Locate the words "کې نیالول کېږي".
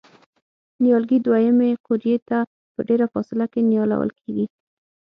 3.51-4.45